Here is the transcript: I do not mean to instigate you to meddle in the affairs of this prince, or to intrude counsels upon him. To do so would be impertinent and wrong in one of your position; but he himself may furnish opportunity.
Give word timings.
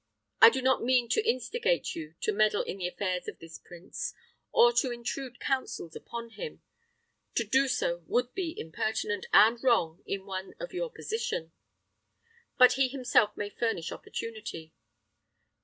I 0.41 0.49
do 0.49 0.63
not 0.63 0.81
mean 0.81 1.09
to 1.09 1.23
instigate 1.29 1.93
you 1.93 2.15
to 2.21 2.31
meddle 2.31 2.63
in 2.63 2.79
the 2.79 2.87
affairs 2.87 3.27
of 3.27 3.37
this 3.37 3.59
prince, 3.59 4.15
or 4.51 4.73
to 4.73 4.89
intrude 4.89 5.39
counsels 5.39 5.95
upon 5.95 6.31
him. 6.31 6.63
To 7.35 7.43
do 7.43 7.67
so 7.67 7.99
would 8.07 8.33
be 8.33 8.59
impertinent 8.59 9.27
and 9.31 9.63
wrong 9.63 10.01
in 10.07 10.25
one 10.25 10.55
of 10.59 10.73
your 10.73 10.89
position; 10.91 11.51
but 12.57 12.73
he 12.73 12.87
himself 12.87 13.37
may 13.37 13.51
furnish 13.51 13.91
opportunity. 13.91 14.73